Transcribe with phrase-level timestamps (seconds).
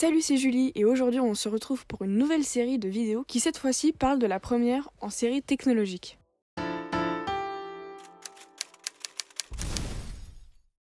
[0.00, 3.40] Salut, c'est Julie et aujourd'hui on se retrouve pour une nouvelle série de vidéos qui
[3.40, 6.17] cette fois-ci parle de la première en série technologique.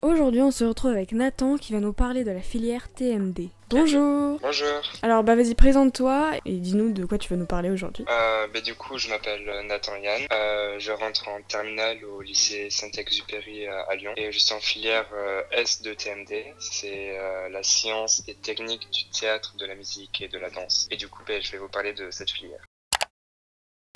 [0.06, 3.50] Aujourd'hui on se retrouve avec Nathan qui va nous parler de la filière TMD.
[3.72, 4.82] Bonjour Bonjour.
[5.02, 8.06] Alors bah vas-y présente-toi et dis-nous de quoi tu vas nous parler aujourd'hui.
[8.08, 10.22] Euh, bah, du coup, je m'appelle Nathan Yann.
[10.32, 15.08] Euh, je rentre en terminale au lycée Saint-Exupéry à, Lyon et je suis en filière
[15.12, 16.54] euh, S de TMD.
[16.60, 20.88] C'est euh, la science et technique du théâtre, de la musique et de la danse.
[20.92, 22.64] Et du coup, bah, je vais vous parler de cette filière.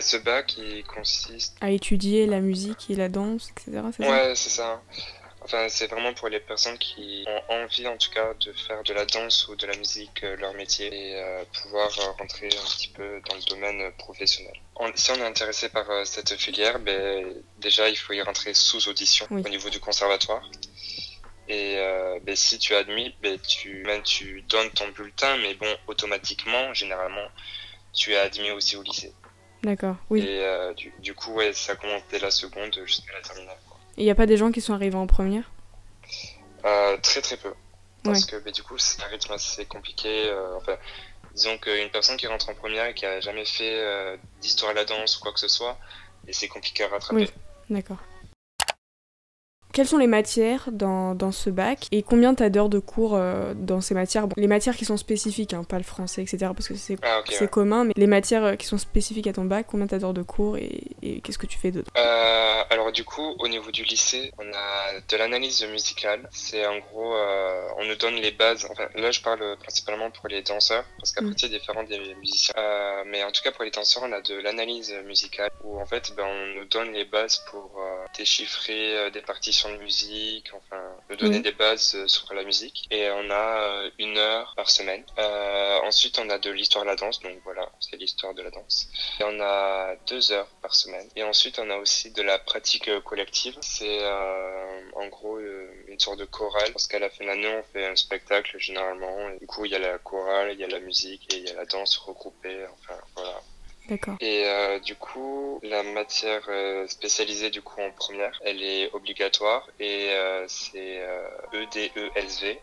[0.01, 3.83] Ce bac, il consiste À étudier la musique et la danse, etc.
[3.99, 4.81] Ouais, c'est ça.
[5.41, 8.93] Enfin, c'est vraiment pour les personnes qui ont envie, en tout cas, de faire de
[8.93, 12.65] la danse ou de la musique euh, leur métier et euh, pouvoir euh, rentrer un
[12.75, 14.53] petit peu dans le domaine professionnel.
[14.95, 18.89] Si on est intéressé par euh, cette filière, ben, déjà, il faut y rentrer sous
[18.89, 19.41] audition Oui.
[19.45, 20.43] au niveau du conservatoire.
[21.47, 21.77] Et
[22.21, 27.27] ben, si tu es admis, ben, tu, donnes ton bulletin, mais bon, automatiquement, généralement,
[27.91, 29.11] tu es admis aussi au lycée.
[29.63, 30.21] D'accord, oui.
[30.21, 33.57] Et du, du coup, ouais, ça commence dès la seconde jusqu'à la terminale.
[33.99, 34.03] Quoi.
[34.03, 35.51] Et y a pas des gens qui sont arrivés en première?
[36.65, 37.53] Euh, très très peu.
[38.03, 40.29] Parce que bah, du coup, c'est un rythme assez compliqué.
[40.29, 40.77] euh, enfin,
[41.35, 44.73] disons qu'une personne qui rentre en première et qui a jamais fait euh, d'histoire à
[44.73, 45.77] la danse ou quoi que ce soit,
[46.27, 47.15] et c'est compliqué à rattraper.
[47.15, 47.29] Oui.
[47.69, 47.97] D'accord.
[49.71, 53.53] Quelles sont les matières dans, dans ce bac et combien t'as d'heures de cours euh,
[53.55, 54.27] dans ces matières?
[54.27, 56.37] Bon, Les matières qui sont spécifiques, hein, pas le français, etc.
[56.55, 57.47] Parce que c'est Ah, ouais.
[57.47, 60.23] commun, mais les matières euh, qui sont spécifiques à ton bac, combien t'as d'heures de
[60.23, 63.83] cours et, et qu'est-ce que tu fais dedans Euh, alors du coup, au niveau du
[63.83, 66.27] lycée, on a de l'analyse musicale.
[66.31, 68.65] C'est en gros, euh, on nous donne les bases.
[68.71, 72.53] Enfin, là, je parle principalement pour les danseurs, parce qu'après c'est différent des musiciens.
[73.05, 76.11] Mais en tout cas, pour les danseurs, on a de l'analyse musicale, où en fait,
[76.17, 77.79] ben, on nous donne les bases pour
[78.17, 81.43] déchiffrer des partitions de musique, enfin, nous donner Mhm.
[81.43, 82.87] des bases euh, sur la musique.
[82.91, 85.03] Et on a euh, une heure par semaine.
[85.17, 88.51] Euh, ensuite, on a de l'histoire de la danse, donc voilà, c'est l'histoire de la
[88.51, 88.87] danse.
[89.19, 91.09] Et on a deux heures par semaine.
[91.17, 93.57] Et ensuite, on a aussi de la pratique euh, collective.
[93.59, 96.71] C'est euh, en gros une sorte de chorale.
[96.71, 99.29] Parce qu'à la fin de l'année, on fait un spectacle généralement.
[99.31, 101.47] Et du coup, il y a la chorale, il y a la musique et il
[101.47, 102.65] y a la danse regroupée.
[102.73, 102.99] Enfin.
[104.19, 109.67] Et euh, du coup, la matière euh, spécialisée du coup en première, elle est obligatoire
[109.79, 112.59] et euh, c'est euh, EDESV.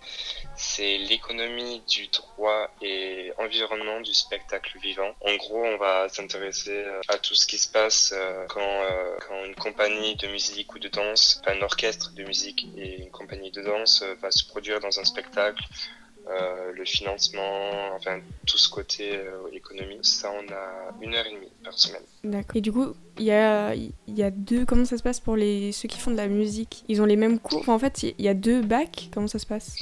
[0.57, 5.15] C'est l'économie du droit et environnement du spectacle vivant.
[5.21, 8.15] En gros, on va s'intéresser euh, à tout ce qui se passe
[8.49, 8.83] quand,
[9.27, 13.51] quand une compagnie de musique ou de danse, un orchestre de musique et une compagnie
[13.51, 15.63] de danse va se produire dans un spectacle.
[16.29, 21.33] Euh, le financement, enfin tout ce côté euh, économique, ça on a une heure et
[21.33, 22.03] demie par semaine.
[22.25, 22.57] D'accord.
[22.57, 24.65] Et du coup, il y a, il y a deux.
[24.65, 26.85] Comment ça se passe pour les ceux qui font de la musique?
[26.89, 27.61] Ils ont les mêmes cours?
[27.61, 29.09] Enfin, en fait, il y a deux bacs.
[29.15, 29.77] Comment ça se passe?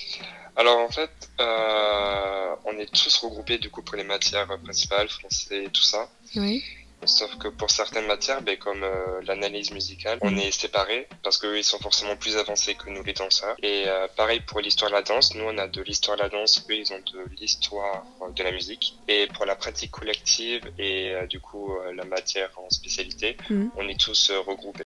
[0.54, 1.10] Alors en fait,
[1.40, 6.10] euh, on est tous regroupés du coup pour les matières principales, français, tout ça.
[6.36, 6.62] Oui.
[7.06, 11.58] Sauf que pour certaines matières, ben, comme euh, l'analyse musicale, on est séparés parce qu'eux
[11.58, 13.56] ils sont forcément plus avancés que nous les danseurs.
[13.62, 16.28] Et euh, pareil pour l'histoire de la danse, nous on a de l'histoire de la
[16.28, 18.04] danse, eux ils ont de l'histoire
[18.34, 18.94] de la musique.
[19.08, 23.70] Et pour la pratique collective et euh, du coup euh, la matière en spécialité, Mhm.
[23.76, 24.83] on est tous euh, regroupés.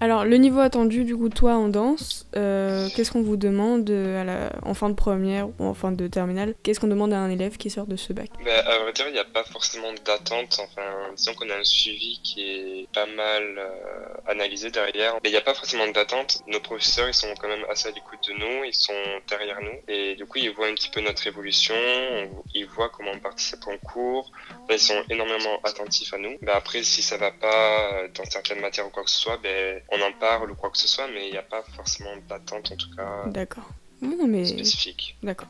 [0.00, 4.22] Alors, le niveau attendu, du coup, toi en danse, euh, qu'est-ce qu'on vous demande à
[4.22, 4.52] la...
[4.62, 6.54] en fin de première ou en fin de terminale?
[6.62, 8.30] Qu'est-ce qu'on demande à un élève qui sort de ce bac?
[8.44, 10.60] Ben, à vrai dire, il n'y a pas forcément d'attente.
[10.62, 10.86] Enfin,
[11.16, 15.14] disons qu'on a un suivi qui est pas mal euh, analysé derrière.
[15.24, 16.42] Mais il n'y a pas forcément d'attente.
[16.46, 18.64] Nos professeurs, ils sont quand même assez à l'écoute de nous.
[18.64, 18.92] Ils sont
[19.28, 19.78] derrière nous.
[19.92, 21.74] Et du coup, ils voient un petit peu notre évolution.
[21.74, 24.30] on- Ils voient comment on participe en cours.
[24.70, 26.36] Ils sont énormément attentifs à nous.
[26.42, 29.38] Ben, après, si ça va pas euh, dans certaines matières ou quoi que ce soit,
[29.42, 31.08] ben, on en parle ou quoi que ce soit.
[31.08, 33.68] Mais il n'y a pas forcément d'attente, en tout cas, D'accord.
[34.02, 34.44] Oui, non, mais.
[34.44, 35.16] spécifique.
[35.22, 35.48] D'accord.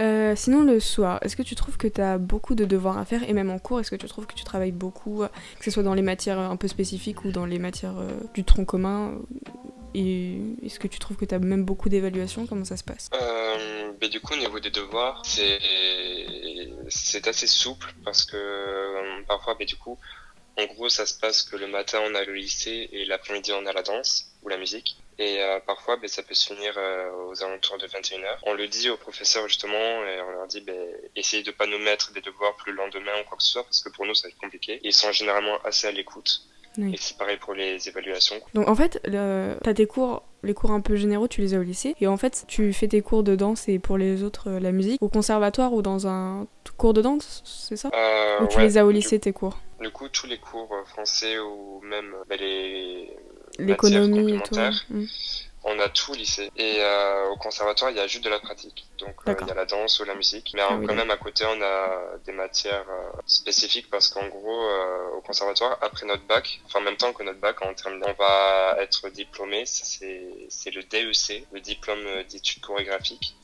[0.00, 3.04] Euh, sinon, le soir, est-ce que tu trouves que tu as beaucoup de devoirs à
[3.04, 5.64] faire Et même en cours, est-ce que tu trouves que tu travailles beaucoup, euh, que
[5.64, 8.64] ce soit dans les matières un peu spécifiques ou dans les matières euh, du tronc
[8.64, 9.18] commun
[9.94, 12.46] Et est-ce que tu trouves que tu as même beaucoup d'évaluations?
[12.46, 13.10] Comment ça se passe?
[13.14, 19.56] Euh, mais du coup, au niveau des devoirs, c'est assez souple parce que euh, parfois,
[19.60, 19.98] mais du coup,
[20.58, 23.64] en gros, ça se passe que le matin on a le lycée et l'après-midi on
[23.66, 24.96] a la danse ou la musique.
[25.18, 28.38] Et euh, parfois, ben, ça peut se finir euh, aux alentours de 21h.
[28.44, 30.74] On le dit aux professeurs justement et on leur dit, ben,
[31.16, 33.64] essayez de pas nous mettre des devoirs plus le lendemain ou quoi que ce soit
[33.64, 34.80] parce que pour nous ça va être compliqué.
[34.82, 36.42] Ils sont généralement assez à l'écoute.
[36.78, 36.94] Oui.
[36.94, 38.40] Et c'est pareil pour les évaluations.
[38.54, 39.56] Donc en fait, le...
[39.62, 42.16] t'as tes cours, les cours un peu généraux, tu les as au lycée, et en
[42.16, 45.10] fait, tu fais tes cours de danse et pour les autres, euh, la musique, au
[45.10, 46.46] conservatoire ou dans un
[46.78, 47.90] cours de danse, c'est ça?
[47.92, 49.58] Euh, Ou tu ouais, les as au du- lycée, tes cours?
[49.82, 53.10] Du coup, tous les cours euh, français ou même ben, les
[53.58, 54.84] L'économie et tout complémentaires.
[54.90, 55.04] mm.
[55.64, 56.50] On a tout au lycée.
[56.56, 58.84] Et euh, au conservatoire, il y a juste de la pratique.
[58.98, 60.50] Donc euh, il y a la danse ou la musique.
[60.54, 64.08] Mais Ah euh, oui, quand même, à côté, on a des matières euh, spécifiques parce
[64.08, 67.62] qu'en gros, euh, au conservatoire, après notre bac, enfin en même temps que notre bac,
[67.62, 69.64] en on va être diplômé.
[69.66, 73.36] C'est le DEC, le diplôme d'études chorégraphiques.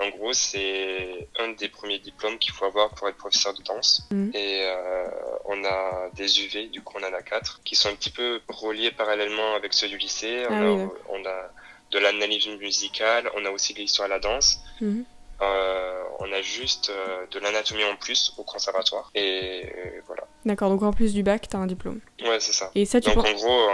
[0.00, 4.02] En gros, c'est un des premiers diplômes qu'il faut avoir pour être professeur de danse.
[4.10, 4.30] Mhm.
[4.34, 5.06] Et euh,
[5.50, 8.40] on a des UV, du coup on en a quatre, qui sont un petit peu
[8.48, 10.44] reliés parallèlement avec ceux du lycée.
[10.48, 10.96] Ah on, a, d'accord.
[11.08, 11.50] on a
[11.90, 14.60] de l'analyse musicale, on a aussi de l'histoire de la danse.
[14.80, 15.04] Mhm.
[15.40, 19.10] Euh, on a juste euh, de l'anatomie en plus au conservatoire.
[19.14, 20.24] Et euh, voilà.
[20.44, 22.00] D'accord, donc en plus du bac, t'as un diplôme.
[22.22, 22.70] Ouais, c'est ça.
[22.74, 23.28] Et ça, tu Donc penses...
[23.28, 23.68] en gros,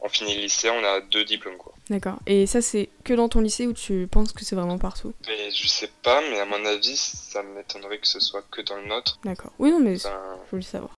[0.00, 1.74] on finit le lycée, on a deux diplômes quoi.
[1.90, 2.16] D'accord.
[2.26, 5.12] Et ça, c'est que dans ton lycée ou tu penses que c'est vraiment partout?
[5.26, 8.76] Mais je sais pas, mais à mon avis, ça m'étonnerait que ce soit que dans
[8.76, 9.18] le nôtre.
[9.24, 9.50] D'accord.
[9.58, 10.92] Oui, non, mais Enfin, faut le savoir.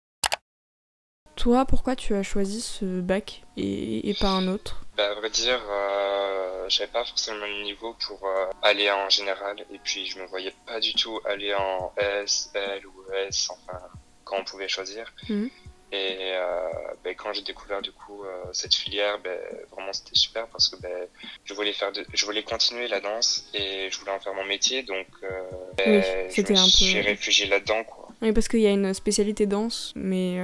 [1.36, 4.84] Toi, pourquoi tu as choisi ce bac et, et pas un autre?
[4.96, 9.56] Bah, à vrai dire, euh, j'avais pas forcément le niveau pour euh, aller en général,
[9.72, 13.78] et puis je me voyais pas du tout aller en S, L ou S, enfin,
[14.24, 15.10] quand on pouvait choisir.
[15.28, 15.48] Mhm.
[15.94, 16.68] Et euh,
[17.04, 19.38] ben, quand j'ai découvert du coup euh, cette filière, ben,
[19.70, 21.06] vraiment c'était super parce que ben,
[21.44, 24.44] je voulais faire, de, je voulais continuer la danse et je voulais en faire mon
[24.44, 25.42] métier, donc euh,
[25.86, 26.02] Oui,
[26.34, 28.08] je me un peu- suis réfugié là-dedans quoi.
[28.22, 30.38] Oui, parce qu'il y a une spécialité danse, mais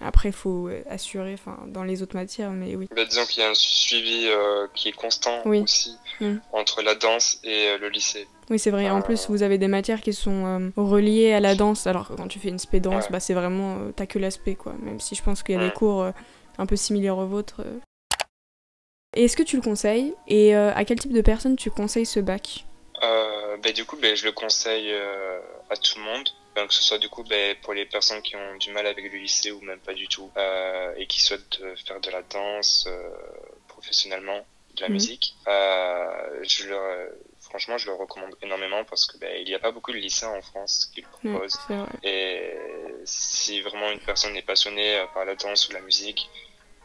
[0.00, 1.36] après, il faut assurer
[1.66, 2.88] dans les autres matières, mais oui.
[2.94, 5.60] Ben, disons qu'il y a un suivi euh, qui est constant Oui.
[5.60, 6.40] aussi Mhm.
[6.52, 8.26] entre la danse et euh, le lycée.
[8.50, 8.88] Oui, c'est vrai.
[8.90, 12.14] En plus, vous avez des matières qui sont euh, reliées à la danse, alors que
[12.14, 13.10] quand tu fais une spé danse, Ouais.
[13.12, 13.78] bah, c'est vraiment.
[13.96, 14.74] T'as que l'aspect, quoi.
[14.82, 16.06] Même si je pense qu'il y a des cours
[16.58, 17.62] un peu similaires aux vôtres.
[19.14, 20.14] Est-ce que tu le conseilles?
[20.26, 22.64] Et à quel type de personne tu conseilles ce bac?
[23.02, 24.92] Euh, ben, du coup, ben, je le conseille
[25.70, 26.28] à tout le monde.
[26.58, 29.12] Ben, que ce soit du coup ben, pour les personnes qui ont du mal avec
[29.12, 32.22] le lycée ou même pas du tout euh, et qui souhaitent euh, faire de la
[32.22, 33.10] danse euh,
[33.68, 34.44] professionnellement,
[34.74, 34.94] de la Mhm.
[34.94, 35.34] musique.
[35.46, 37.08] Je leur,
[37.40, 40.30] franchement, je le recommande énormément parce que ben, il n'y a pas beaucoup de lycéens
[40.30, 41.60] en France qui le proposent.
[42.02, 42.52] Et
[43.04, 46.28] si vraiment une personne est passionnée par la danse ou la musique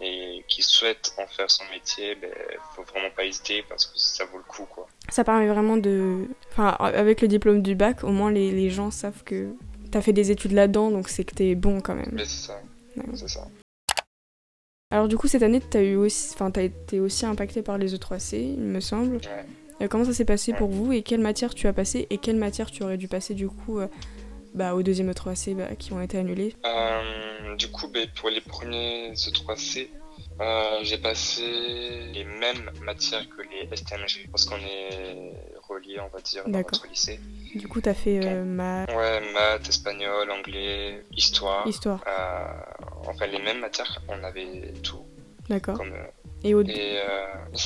[0.02, 2.32] et qui souhaite en faire son métier, ben,
[2.76, 4.88] faut vraiment pas hésiter parce que ça vaut le coup, quoi.
[5.10, 6.28] Ça permet vraiment de.
[6.52, 9.54] Enfin, avec le diplôme du bac, au moins les, les gens savent que
[9.92, 12.10] t'as fait des études là-dedans, donc c'est que t'es bon quand même.
[12.14, 12.62] Mais c'est ça,
[12.98, 13.04] Ouais.
[13.16, 13.48] c'est ça.
[14.92, 17.96] Alors du coup, cette année, t'as eu aussi, enfin, t'as été aussi impacté par les
[17.96, 19.16] E3C, il me semble.
[19.18, 19.46] Ouais.
[19.82, 20.58] Euh, comment ça s'est passé Ouais.
[20.60, 23.34] pour vous et quelle matière tu as passé et quelle matière tu aurais dû passer
[23.34, 23.88] du coup euh,
[24.54, 28.42] bah, au deuxième E3C bah, qui ont été annulés Euh, du coup, ben, pour les
[28.42, 29.88] premiers E3C,
[30.42, 31.42] euh, j'ai passé
[32.14, 35.34] les mêmes matières que les STMG parce qu'on est
[35.70, 37.20] reliés, on va dire, dans notre lycée.
[37.56, 41.68] Du coup, t'as fait euh, maths, Ouais, maths, espagnol, anglais, histoire.
[41.68, 42.04] histoire.
[43.08, 45.04] Enfin, les mêmes matières, on avait tout.
[45.50, 45.82] D'accord.
[46.44, 46.64] Et, au...
[46.64, 47.00] et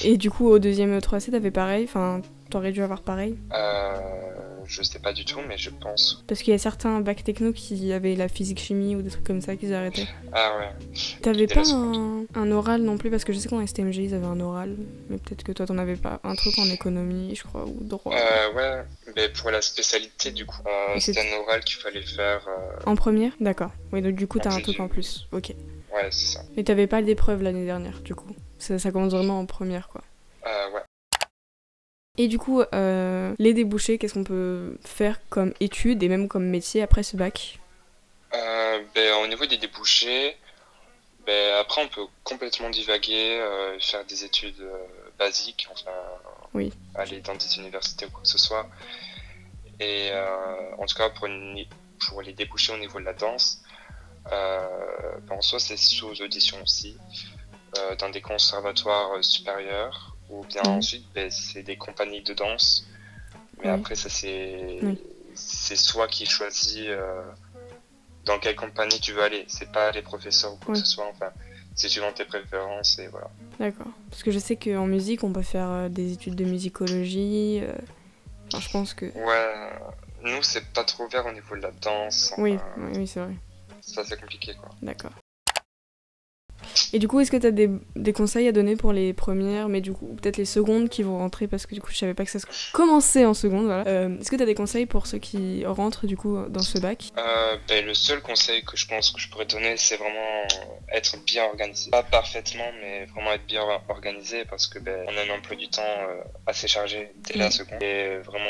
[0.03, 4.83] et du coup, au deuxième E3C, t'avais pareil Enfin, t'aurais dû avoir pareil euh, je
[4.83, 6.23] sais pas du tout, mais je pense.
[6.27, 9.41] Parce qu'il y a certains bacs techno qui avaient la physique-chimie ou des trucs comme
[9.41, 10.07] ça qu'ils arrêtaient.
[10.33, 10.69] Ah ouais.
[11.21, 14.25] T'avais pas un, un oral non plus Parce que je sais qu'en STMG, ils avaient
[14.25, 14.75] un oral.
[15.09, 16.19] Mais peut-être que toi, t'en avais pas.
[16.23, 18.13] Un truc en économie, je crois, ou droit.
[18.15, 18.83] Euh, ouais,
[19.15, 22.45] mais pour la spécialité, du coup, euh, Et c'est- c'était un oral qu'il fallait faire.
[22.47, 23.31] euh, En première?
[23.39, 23.71] D'accord.
[23.93, 25.27] Oui, donc du coup, t'as un truc en plus.
[25.31, 25.53] Ok.
[25.93, 26.41] Ouais, c'est ça.
[26.55, 28.29] Mais t'avais pas d'épreuve l'année dernière, du coup.
[28.59, 30.01] Ça, ça commence vraiment en première, quoi.
[30.45, 30.81] Euh, ouais.
[32.17, 36.45] Et du coup, euh, les débouchés, qu'est-ce qu'on peut faire comme études et même comme
[36.45, 37.59] métier après ce bac?
[38.33, 40.35] Euh, ben, au niveau des débouchés,
[41.25, 44.63] ben, après on peut complètement divaguer, euh, faire des études
[45.19, 45.91] basiques, enfin
[46.53, 46.73] Oui.
[46.95, 48.67] aller dans des universités ou quoi que ce soit.
[49.79, 50.09] Et
[50.79, 51.65] en tout cas pour, une-
[52.07, 53.61] pour les débouchés au niveau de la danse,
[54.25, 54.67] ben,
[55.29, 56.97] en soi c'est sous audition aussi,
[57.99, 62.87] dans des conservatoires supérieurs, ou bien ensuite ben, c'est des compagnies de danse.
[63.63, 64.99] Mais après ça c'est Oui.
[65.33, 67.21] c'est soi qui choisis euh,
[68.25, 69.45] dans quelle compagnie tu veux aller.
[69.47, 70.79] C'est pas les professeurs ou quoi Oui.
[70.81, 71.07] que ce soit.
[71.09, 71.31] Enfin,
[71.75, 73.29] c'est suivant tes préférences et voilà.
[73.59, 73.87] D'accord.
[74.09, 77.59] Parce que je sais qu'en musique, on peut faire euh, des études de musicologie.
[77.61, 77.73] euh,
[78.53, 79.05] Enfin, je pense que.
[79.05, 79.71] Ouais,
[80.23, 82.31] nous c'est pas trop ouvert au niveau de la danse.
[82.33, 83.35] enfin, Oui, oui, oui, c'est vrai.
[83.81, 84.69] Ça c'est compliqué quoi.
[84.81, 85.11] D'accord.
[86.93, 89.67] Et du coup, est-ce que tu as des, des conseils à donner pour les premières,
[89.69, 92.13] mais du coup, peut-être les secondes qui vont rentrer parce que du coup, je savais
[92.13, 93.85] pas que ça se commençait en seconde, voilà.
[93.87, 96.79] Euh, est-ce que tu as des conseils pour ceux qui rentrent du coup dans ce
[96.79, 97.11] bac?
[97.17, 100.43] Euh, ben, le seul conseil que je pense que je pourrais donner, c'est vraiment
[100.93, 101.91] être bien organisé.
[101.91, 105.67] Pas parfaitement, mais vraiment être bien organisé parce que ben, on a un emploi du
[105.69, 107.51] temps euh, assez chargé dès la Mm.
[107.51, 107.83] seconde.
[107.83, 108.49] Et vraiment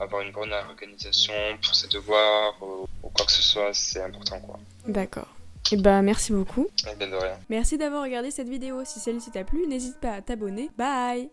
[0.00, 4.40] avoir une bonne organisation pour ses devoirs ou, ou quoi que ce soit, c'est important
[4.40, 4.58] quoi.
[4.86, 5.28] D'accord.
[5.70, 6.66] Et bah merci beaucoup.
[6.90, 7.38] Et de rien.
[7.48, 8.82] Merci d'avoir regardé cette vidéo.
[8.84, 10.70] Si celle-ci t'a plu, n'hésite pas à t'abonner.
[10.76, 11.30] Bye